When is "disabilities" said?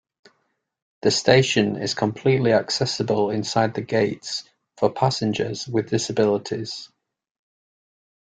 5.91-6.89